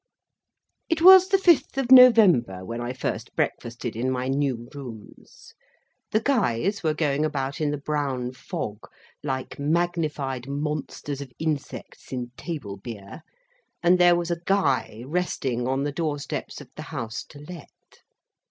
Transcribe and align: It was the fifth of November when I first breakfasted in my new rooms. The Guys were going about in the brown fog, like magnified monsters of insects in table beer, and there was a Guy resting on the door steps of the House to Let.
It 0.89 1.03
was 1.03 1.27
the 1.27 1.37
fifth 1.37 1.77
of 1.77 1.91
November 1.91 2.65
when 2.65 2.81
I 2.81 2.91
first 2.91 3.35
breakfasted 3.35 3.95
in 3.95 4.09
my 4.09 4.29
new 4.29 4.67
rooms. 4.73 5.53
The 6.09 6.19
Guys 6.21 6.81
were 6.81 6.95
going 6.95 7.23
about 7.23 7.61
in 7.61 7.69
the 7.69 7.77
brown 7.77 8.31
fog, 8.31 8.79
like 9.23 9.59
magnified 9.59 10.47
monsters 10.49 11.21
of 11.21 11.31
insects 11.37 12.11
in 12.11 12.31
table 12.35 12.77
beer, 12.77 13.21
and 13.83 13.99
there 13.99 14.15
was 14.15 14.31
a 14.31 14.41
Guy 14.47 15.03
resting 15.05 15.67
on 15.67 15.83
the 15.83 15.91
door 15.91 16.17
steps 16.17 16.59
of 16.61 16.71
the 16.75 16.81
House 16.89 17.23
to 17.25 17.37
Let. 17.37 18.01